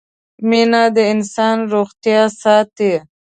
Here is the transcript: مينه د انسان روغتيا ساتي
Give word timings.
مينه 0.49 0.83
د 0.95 0.97
انسان 1.13 1.57
روغتيا 1.73 2.21
ساتي 2.41 2.93